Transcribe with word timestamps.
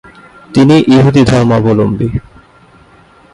তিনি 0.53 0.75
ইহুদি 0.95 1.21
ধর্মাবলম্বী। 1.23 2.07